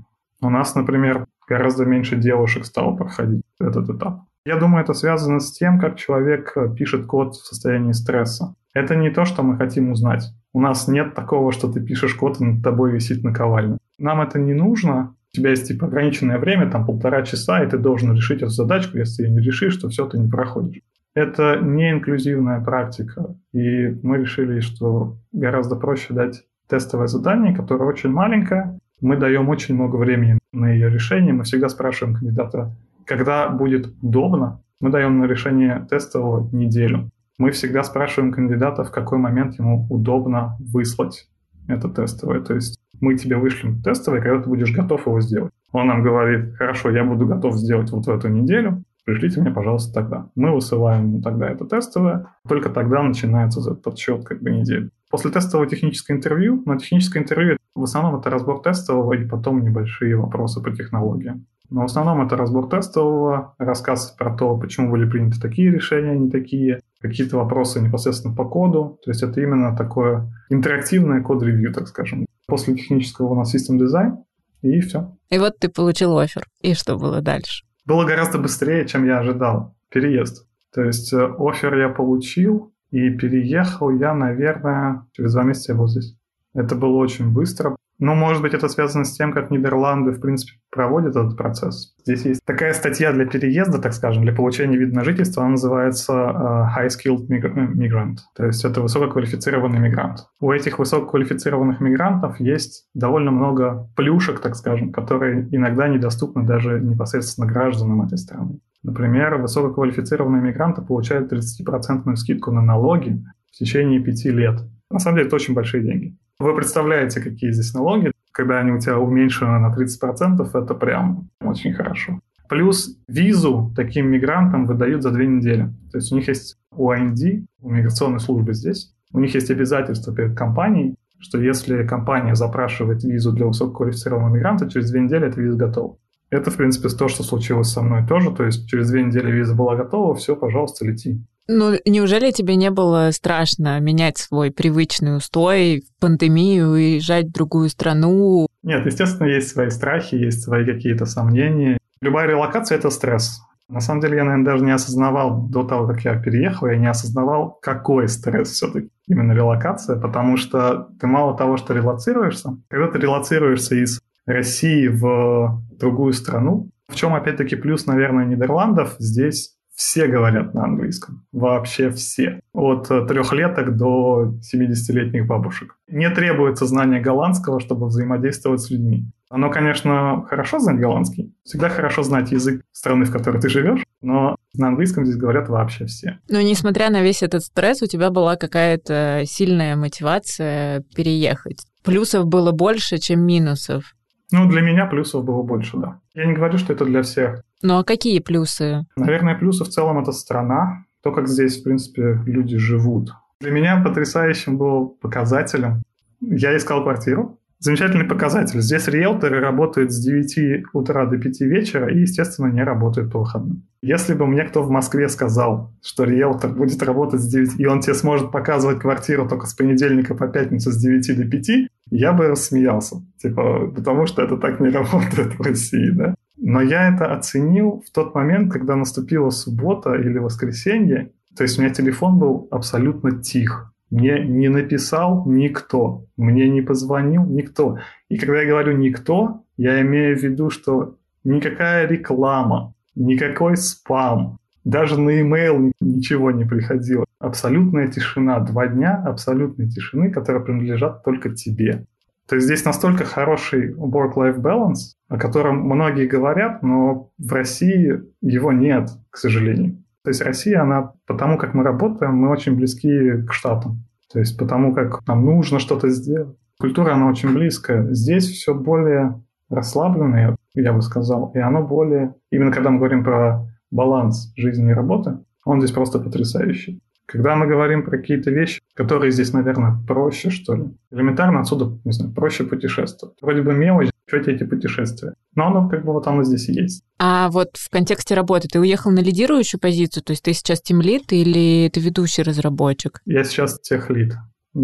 [0.43, 4.25] У нас, например, гораздо меньше девушек стало проходить этот этап.
[4.45, 8.55] Я думаю, это связано с тем, как человек пишет код в состоянии стресса.
[8.75, 10.25] Это не то, что мы хотим узнать.
[10.53, 13.79] У нас нет такого, что ты пишешь код, и над тобой висит наковальня.
[13.99, 17.77] Нам это не нужно, у тебя есть типа ограниченное время, там полтора часа, и ты
[17.77, 20.81] должен решить эту задачку, если ее не решишь, то все, ты не проходишь.
[21.13, 28.11] Это не инклюзивная практика, и мы решили, что гораздо проще дать тестовое задание, которое очень
[28.11, 32.73] маленькое, мы даем очень много времени на ее решение, мы всегда спрашиваем кандидата,
[33.05, 37.11] когда будет удобно, мы даем на решение тестового неделю.
[37.39, 41.29] Мы всегда спрашиваем кандидата, в какой момент ему удобно выслать
[41.69, 42.41] это тестовое.
[42.41, 45.53] То есть мы тебе вышлем тестовое, когда ты будешь готов его сделать.
[45.73, 49.93] Он нам говорит, хорошо, я буду готов сделать вот в эту неделю, пришлите мне, пожалуйста,
[49.93, 50.29] тогда.
[50.35, 54.91] Мы высылаем тогда это тестовое, только тогда начинается этот подсчет как бы недели.
[55.11, 60.17] После тестового технического интервью, на техническое интервью в основном это разбор тестового и потом небольшие
[60.17, 61.47] вопросы по технологиям.
[61.71, 66.17] Но в основном это разбор тестового, рассказ про то, почему были приняты такие решения, а
[66.17, 68.99] не такие, какие-то вопросы непосредственно по коду.
[69.05, 72.25] То есть это именно такое интерактивное код-ревью, так скажем.
[72.47, 74.25] После технического у нас систем дизайн,
[74.63, 75.15] и все.
[75.29, 76.47] И вот ты получил офер.
[76.63, 77.65] И что было дальше?
[77.85, 79.75] Было гораздо быстрее, чем я ожидал.
[79.91, 80.47] Переезд.
[80.73, 85.89] То есть э, офер я получил, и переехал я, наверное, через два месяца я был
[85.89, 86.17] здесь.
[86.55, 87.77] Это было очень быстро.
[88.05, 91.95] Но, может быть, это связано с тем, как Нидерланды, в принципе, проводят этот процесс.
[92.05, 96.13] Здесь есть такая статья для переезда, так скажем, для получения вида на жительство, она называется
[96.13, 100.27] uh, High Skilled Migrant, то есть это высококвалифицированный мигрант.
[100.39, 107.47] У этих высококвалифицированных мигрантов есть довольно много плюшек, так скажем, которые иногда недоступны даже непосредственно
[107.47, 108.61] гражданам этой страны.
[108.83, 114.61] Например, высококвалифицированные мигранты получают 30% скидку на налоги в течение пяти лет.
[114.91, 116.19] На самом деле это очень большие деньги.
[116.39, 118.11] Вы представляете, какие здесь налоги?
[118.33, 122.21] Когда они у тебя уменьшены на 30%, это прям очень хорошо.
[122.49, 125.73] Плюс визу таким мигрантам выдают за две недели.
[125.93, 130.37] То есть у них есть УАНД, у миграционной службы здесь, у них есть обязательство перед
[130.37, 135.97] компанией, что если компания запрашивает визу для высококвалифицированного мигранта, через две недели эта виза готова.
[136.31, 138.33] Это, в принципе, то, что случилось со мной тоже.
[138.33, 141.25] То есть через две недели виза была готова, все, пожалуйста, лети.
[141.47, 147.69] Ну, неужели тебе не было страшно менять свой привычный устой в пандемию, уезжать в другую
[147.69, 148.47] страну?
[148.63, 151.79] Нет, естественно, есть свои страхи, есть свои какие-то сомнения.
[152.01, 153.41] Любая релокация– это стресс.
[153.69, 156.89] На самом деле, я, наверное, даже не осознавал до того, как я переехал, я не
[156.89, 162.99] осознавал, какой стресс все-таки именно релокация, потому что ты мало того, что релацируешься, когда ты
[162.99, 166.71] релацируешься из России в другую страну.
[166.89, 171.27] В чем, опять-таки, плюс, наверное, Нидерландов, здесь все говорят на английском.
[171.33, 172.41] Вообще все.
[172.53, 175.77] От трехлеток до 70-летних бабушек.
[175.89, 179.07] Не требуется знание голландского, чтобы взаимодействовать с людьми.
[179.31, 181.35] Оно, конечно, хорошо знать голландский.
[181.43, 185.87] Всегда хорошо знать язык страны, в которой ты живешь, но на английском здесь говорят вообще
[185.87, 186.21] все.
[186.29, 191.67] Но несмотря на весь этот стресс, у тебя была какая-то сильная мотивация переехать.
[191.83, 193.95] Плюсов было больше, чем минусов.
[194.35, 196.01] Ну, для меня плюсов было больше, да.
[196.13, 197.45] Я не говорю, что это для всех.
[197.63, 198.85] Ну, а какие плюсы?
[198.97, 203.13] Наверное, плюсы в целом это страна, то, как здесь, в принципе, люди живут.
[203.41, 205.83] Для меня потрясающим был показателем.
[206.21, 207.39] Я искал квартиру.
[207.65, 208.61] Замечательный показатель.
[208.61, 213.63] Здесь риэлторы работают с 9 утра до 5 вечера и, естественно, не работают по выходным.
[213.81, 217.81] Если бы мне кто в Москве сказал, что риэлтор будет работать с 9, и он
[217.81, 221.51] тебе сможет показывать квартиру только с понедельника по пятницу с 9 до 5,
[221.91, 222.97] я бы рассмеялся.
[223.17, 226.15] Типа, потому что это так не работает в России, да?
[226.37, 231.13] Но я это оценил в тот момент, когда наступила суббота или воскресенье.
[231.35, 233.74] То есть у меня телефон был абсолютно тих.
[233.91, 237.79] Мне не написал никто, мне не позвонил никто.
[238.09, 244.99] И когда я говорю «никто», я имею в виду, что никакая реклама, никакой спам, даже
[244.99, 247.05] на e-mail ничего не приходило.
[247.19, 248.41] Абсолютная тишина.
[248.41, 251.87] Два дня абсолютной тишины, которые принадлежат только тебе.
[252.27, 258.53] То есть здесь настолько хороший work-life balance, о котором многие говорят, но в России его
[258.53, 259.84] нет, к сожалению.
[260.05, 263.85] То есть Россия, она, потому как мы работаем, мы очень близки к Штатам.
[264.13, 266.37] То есть потому как нам нужно что-то сделать.
[266.61, 267.93] Культура, она очень близкая.
[267.93, 272.15] Здесь все более расслабленное, я бы сказал, и оно более...
[272.31, 276.81] Именно когда мы говорим про баланс жизни и работы, он здесь просто потрясающий.
[277.07, 281.93] Когда мы говорим про какие-то вещи, которые здесь, наверное, проще, что ли, элементарно отсюда, не
[281.93, 283.17] знаю, проще путешествовать.
[283.21, 285.15] Вроде бы мелочь, что эти путешествия.
[285.35, 286.85] Но оно как бы вот оно здесь и есть.
[286.99, 290.03] А вот в контексте работы ты уехал на лидирующую позицию?
[290.05, 293.01] То есть ты сейчас тимлит или ты ведущий разработчик?
[293.05, 294.15] Я сейчас техлит,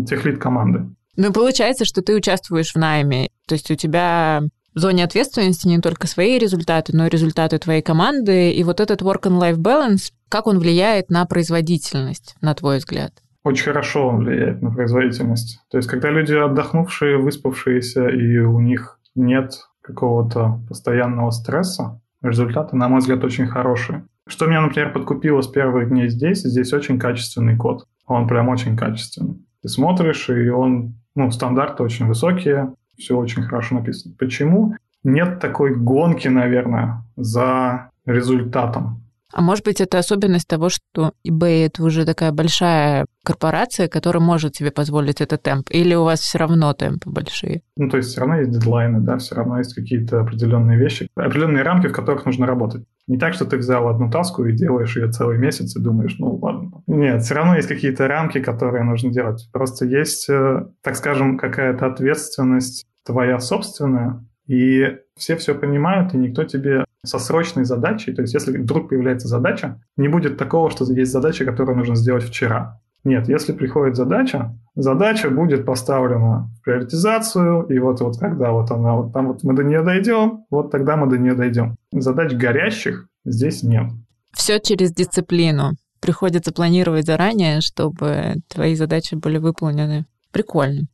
[0.07, 0.95] техлит команды.
[1.17, 3.31] Ну, получается, что ты участвуешь в найме.
[3.47, 4.43] То есть у тебя
[4.75, 8.53] в зоне ответственности не только свои результаты, но и результаты твоей команды.
[8.53, 13.13] И вот этот work and life balance, как он влияет на производительность, на твой взгляд?
[13.43, 15.61] Очень хорошо он влияет на производительность.
[15.71, 22.89] То есть, когда люди отдохнувшие, выспавшиеся, и у них нет какого-то постоянного стресса, результаты, на
[22.89, 24.05] мой взгляд, очень хорошие.
[24.27, 27.87] Что меня, например, подкупило с первых дней здесь, здесь очень качественный код.
[28.07, 29.45] Он прям очень качественный.
[29.63, 34.15] Ты смотришь, и он, ну, стандарты очень высокие, все очень хорошо написано.
[34.19, 34.77] Почему?
[35.03, 39.03] Нет такой гонки, наверное, за результатом.
[39.33, 44.57] А может быть, это особенность того, что eBay это уже такая большая корпорация, которая может
[44.57, 45.69] себе позволить этот темп?
[45.71, 47.63] Или у вас все равно темпы большие?
[47.77, 51.63] Ну, то есть все равно есть дедлайны, да, все равно есть какие-то определенные вещи, определенные
[51.63, 52.85] рамки, в которых нужно работать.
[53.07, 56.37] Не так, что ты взял одну таску и делаешь ее целый месяц и думаешь, ну
[56.37, 56.83] ладно.
[56.87, 59.49] Нет, все равно есть какие-то рамки, которые нужно делать.
[59.53, 66.45] Просто есть, э, так скажем, какая-то ответственность твоя собственная, и все все понимают, и никто
[66.45, 71.13] тебе со срочной задачей, то есть если вдруг появляется задача, не будет такого, что есть
[71.13, 72.81] задача, которую нужно сделать вчера.
[73.03, 78.95] Нет, если приходит задача, задача будет поставлена в приоритизацию, и вот, вот когда вот она,
[78.95, 81.77] вот там вот мы до нее дойдем, вот тогда мы до нее дойдем.
[81.93, 83.91] Задач горящих здесь нет.
[84.33, 85.73] Все через дисциплину.
[86.01, 90.07] Приходится планировать заранее, чтобы твои задачи были выполнены.
[90.31, 90.87] Прикольно.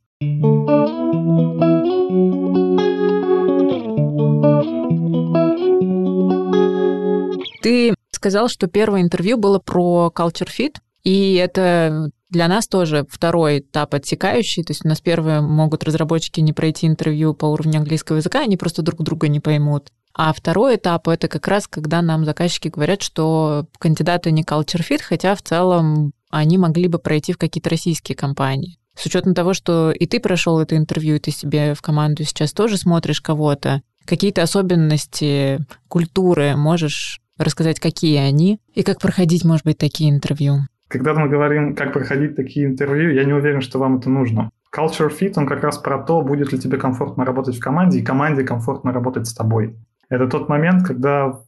[7.61, 13.59] Ты сказал, что первое интервью было про Culture Fit, и это для нас тоже второй
[13.59, 14.63] этап отсекающий.
[14.63, 18.57] То есть у нас первое могут разработчики не пройти интервью по уровню английского языка, они
[18.57, 19.91] просто друг друга не поймут.
[20.13, 25.01] А второй этап— это как раз, когда нам заказчики говорят, что кандидаты не culture fit,
[25.01, 28.79] хотя в целом они могли бы пройти в какие-то российские компании.
[28.95, 32.51] С учетом того, что и ты прошел это интервью, и ты себе в команду сейчас
[32.51, 39.77] тоже смотришь кого-то, какие-то особенности культуры можешь рассказать, какие они, и как проходить, может быть,
[39.77, 40.55] такие интервью?
[40.87, 44.49] Когда мы говорим, как проходить такие интервью, я не уверен, что вам это нужно.
[44.75, 48.03] Culture fit, он как раз про то, будет ли тебе комфортно работать в команде, и
[48.03, 49.75] команде комфортно работать с тобой.
[50.09, 51.39] Это тот момент, когда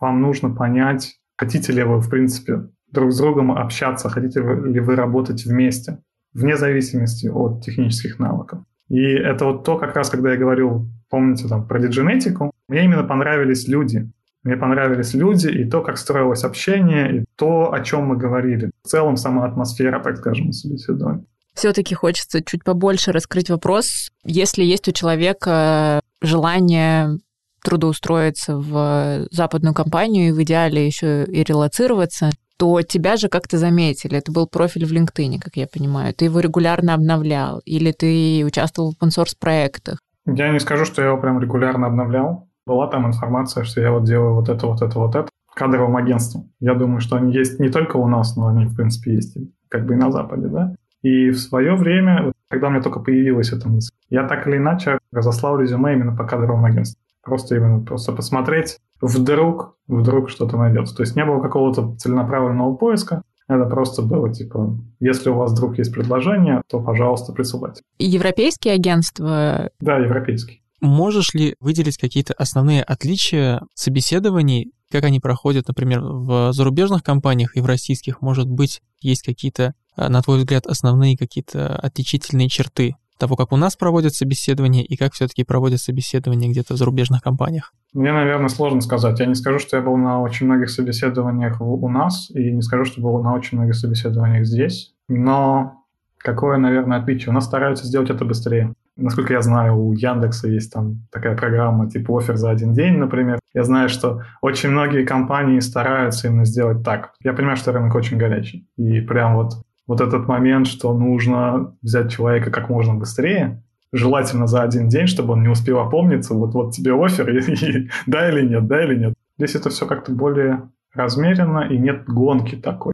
[0.00, 4.96] вам нужно понять, хотите ли вы, в принципе, друг с другом общаться, хотите ли вы
[4.96, 5.98] работать вместе,
[6.32, 8.60] вне зависимости от технических навыков.
[8.88, 13.04] И это вот то, как раз, когда я говорил, помните, там, про дидженетику, мне именно
[13.04, 14.10] понравились люди.
[14.48, 18.70] Мне понравились люди и то, как строилось общение, и то, о чем мы говорили.
[18.82, 21.26] В целом, сама атмосфера, так скажем, собеседования.
[21.52, 24.08] Все-таки хочется чуть побольше раскрыть вопрос.
[24.24, 27.18] Если есть у человека желание
[27.62, 34.16] трудоустроиться в западную компанию и в идеале еще и релацироваться, то тебя же как-то заметили.
[34.16, 36.14] Это был профиль в LinkedIn, как я понимаю.
[36.14, 39.98] Ты его регулярно обновлял или ты участвовал в open проектах?
[40.24, 42.47] Я не скажу, что я его прям регулярно обновлял.
[42.68, 46.52] Была там информация, что я вот делаю вот это, вот это, вот это кадровым агентством.
[46.60, 49.36] Я думаю, что они есть не только у нас, но они, в принципе, есть
[49.70, 50.74] как бы и на Западе, да.
[51.02, 54.98] И в свое время, когда у меня только появилась эта мысль, я так или иначе
[55.12, 57.02] разослал резюме именно по кадровым агентствам.
[57.22, 60.94] Просто именно просто посмотреть, вдруг, вдруг что-то найдется.
[60.94, 65.78] То есть не было какого-то целенаправленного поиска, это просто было типа, если у вас вдруг
[65.78, 67.82] есть предложение, то, пожалуйста, присылайте.
[67.98, 69.70] Европейские агентства?
[69.80, 70.60] Да, европейские.
[70.80, 77.60] Можешь ли выделить какие-то основные отличия собеседований, как они проходят, например, в зарубежных компаниях и
[77.60, 78.22] в российских?
[78.22, 83.56] Может быть, есть какие-то, а, на твой взгляд, основные какие-то отличительные черты того, как у
[83.56, 87.72] нас проводят собеседование и как все-таки проводят собеседование где-то в зарубежных компаниях?
[87.92, 89.18] Мне, наверное, сложно сказать.
[89.18, 92.84] Я не скажу, что я был на очень многих собеседованиях у нас, и не скажу,
[92.84, 94.94] что был на очень многих собеседованиях здесь.
[95.08, 95.84] Но
[96.18, 97.30] какое, наверное, отличие?
[97.30, 98.74] У нас стараются сделать это быстрее.
[98.98, 103.38] Насколько я знаю, у Яндекса есть там такая программа типа офер за один день, например.
[103.54, 107.12] Я знаю, что очень многие компании стараются именно сделать так.
[107.22, 108.68] Я понимаю, что рынок очень горячий.
[108.76, 109.52] И прям вот
[109.86, 115.32] вот этот момент, что нужно взять человека как можно быстрее, желательно за один день, чтобы
[115.32, 118.98] он не успел опомниться, вот, вот тебе офер, и, и, да или нет, да или
[118.98, 119.14] нет.
[119.38, 122.92] Здесь это все как-то более размеренно, и нет гонки такой.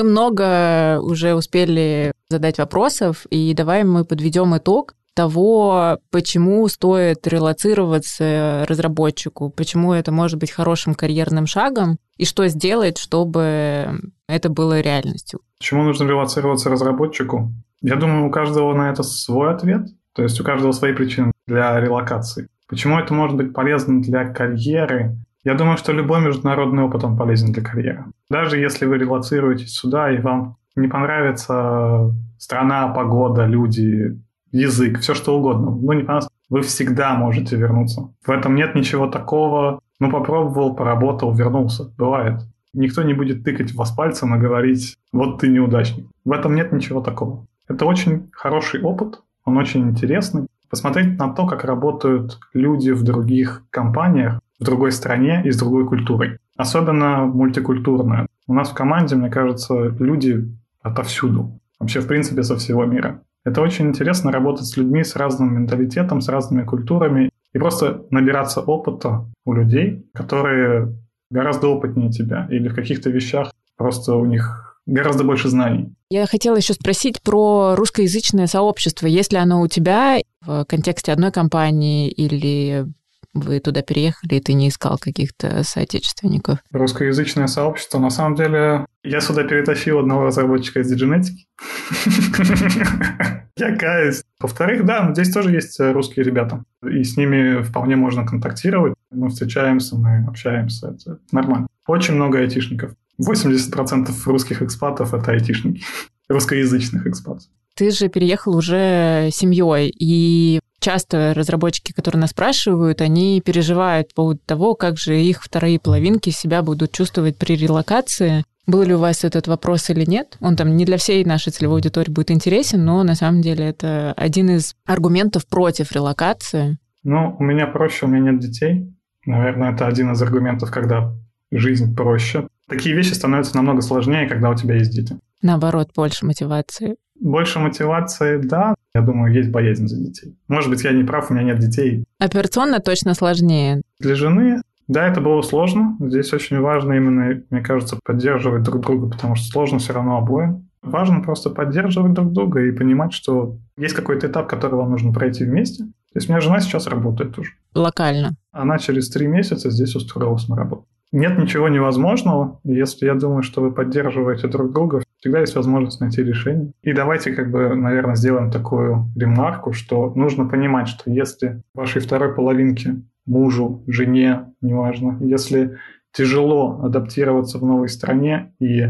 [0.00, 8.64] Мы много уже успели задать вопросов, и давай мы подведем итог того, почему стоит релацироваться
[8.66, 15.40] разработчику, почему это может быть хорошим карьерным шагом, и что сделать, чтобы это было реальностью.
[15.58, 17.52] Почему нужно релацироваться разработчику?
[17.82, 19.82] Я думаю, у каждого на это свой ответ,
[20.14, 22.48] то есть у каждого свои причины для релокации.
[22.68, 25.18] Почему это может быть полезно для карьеры?
[25.42, 28.04] Я думаю, что любой международный опыт, он полезен для карьеры.
[28.28, 34.20] Даже если вы релацируетесь сюда, и вам не понравится страна, погода, люди,
[34.52, 35.70] язык, все что угодно.
[35.70, 38.12] Ну, не понравилось, вы всегда можете вернуться.
[38.26, 39.80] В этом нет ничего такого.
[39.98, 41.92] Ну, попробовал, поработал, вернулся.
[41.96, 42.40] Бывает.
[42.72, 46.06] Никто не будет тыкать в вас пальцем и говорить, вот ты неудачник.
[46.24, 47.46] В этом нет ничего такого.
[47.68, 50.46] Это очень хороший опыт, он очень интересный.
[50.68, 55.86] Посмотреть на то, как работают люди в других компаниях, в другой стране и с другой
[55.88, 56.38] культурой.
[56.56, 58.26] Особенно мультикультурная.
[58.46, 60.46] У нас в команде, мне кажется, люди
[60.82, 61.58] отовсюду.
[61.78, 63.22] Вообще, в принципе, со всего мира.
[63.44, 68.60] Это очень интересно работать с людьми с разным менталитетом, с разными культурами и просто набираться
[68.60, 70.94] опыта у людей, которые
[71.30, 75.94] гораздо опытнее тебя или в каких-то вещах просто у них гораздо больше знаний.
[76.10, 79.06] Я хотела еще спросить про русскоязычное сообщество.
[79.06, 82.86] Есть ли оно у тебя в контексте одной компании или
[83.32, 86.58] вы туда переехали, и ты не искал каких-то соотечественников?
[86.72, 91.46] Русскоязычное сообщество, на самом деле, я сюда перетащил одного разработчика из дидженетики.
[93.56, 94.22] Я каюсь.
[94.40, 96.64] Во-вторых, да, здесь тоже есть русские ребята.
[96.82, 98.94] И с ними вполне можно контактировать.
[99.10, 100.96] Мы встречаемся, мы общаемся.
[100.96, 101.66] Это нормально.
[101.86, 102.92] Очень много айтишников.
[103.20, 105.82] 80% русских экспатов— это айтишники.
[106.28, 107.44] Русскоязычных экспатов.
[107.74, 114.40] Ты же переехал уже семьей, и часто разработчики, которые нас спрашивают, они переживают по поводу
[114.44, 118.44] того, как же их вторые половинки себя будут чувствовать при релокации.
[118.66, 120.36] Был ли у вас этот вопрос или нет?
[120.40, 124.12] Он там не для всей нашей целевой аудитории будет интересен, но на самом деле это
[124.16, 126.78] один из аргументов против релокации.
[127.02, 128.94] Ну, у меня проще, у меня нет детей.
[129.26, 131.12] Наверное, это один из аргументов, когда
[131.50, 132.46] жизнь проще.
[132.68, 135.18] Такие вещи становятся намного сложнее, когда у тебя есть дети.
[135.42, 136.96] Наоборот, больше мотивации.
[137.18, 138.74] Больше мотивации, да.
[138.94, 140.36] Я думаю, есть боязнь за детей.
[140.48, 142.04] Может быть, я не прав, у меня нет детей.
[142.18, 143.82] Операционно точно сложнее.
[143.98, 145.96] Для жены, да, это было сложно.
[146.00, 150.68] Здесь очень важно именно, мне кажется, поддерживать друг друга, потому что сложно все равно обоим.
[150.82, 155.44] Важно просто поддерживать друг друга и понимать, что есть какой-то этап, который вам нужно пройти
[155.44, 155.84] вместе.
[155.84, 157.52] То есть у меня жена сейчас работает уже.
[157.74, 158.34] Локально.
[158.50, 160.86] Она через три месяца здесь устроилась на работу.
[161.12, 166.22] Нет ничего невозможного, если я думаю, что вы поддерживаете друг друга, всегда есть возможность найти
[166.22, 166.72] решение.
[166.82, 172.34] И давайте, как бы, наверное, сделаем такую ремарку, что нужно понимать, что если вашей второй
[172.34, 175.78] половинке, мужу, жене, неважно, если
[176.12, 178.88] тяжело адаптироваться в новой стране и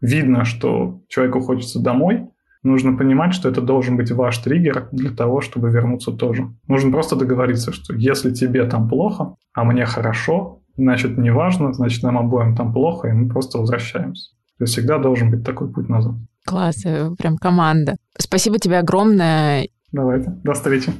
[0.00, 2.28] видно, что человеку хочется домой,
[2.62, 6.48] нужно понимать, что это должен быть ваш триггер для того, чтобы вернуться тоже.
[6.68, 12.02] Нужно просто договориться, что если тебе там плохо, а мне хорошо, значит, не важно, значит,
[12.02, 14.30] нам обоим там плохо, и мы просто возвращаемся.
[14.58, 16.14] То есть всегда должен быть такой путь назад.
[16.44, 17.96] Класс, э, прям команда.
[18.18, 19.68] Спасибо тебе огромное.
[19.92, 20.92] Давайте, до встречи.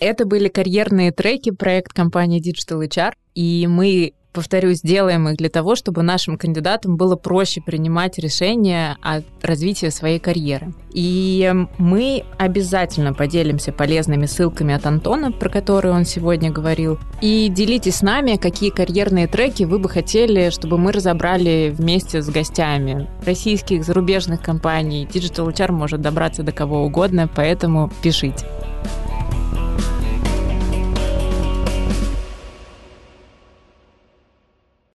[0.00, 5.74] Это были карьерные треки, проект компании Digital HR, и мы повторюсь, делаем их для того,
[5.74, 10.72] чтобы нашим кандидатам было проще принимать решения о развитии своей карьеры.
[10.92, 16.98] И мы обязательно поделимся полезными ссылками от Антона, про которые он сегодня говорил.
[17.20, 22.28] И делитесь с нами, какие карьерные треки вы бы хотели, чтобы мы разобрали вместе с
[22.28, 25.08] гостями российских, зарубежных компаний.
[25.10, 28.46] Digital HR может добраться до кого угодно, поэтому пишите.